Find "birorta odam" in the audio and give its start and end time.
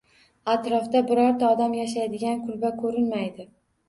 1.11-1.75